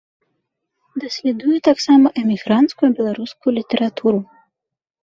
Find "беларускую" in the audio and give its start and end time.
3.03-3.51